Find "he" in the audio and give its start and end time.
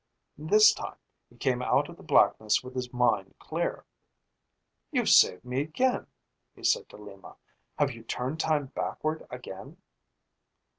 1.29-1.37, 6.55-6.63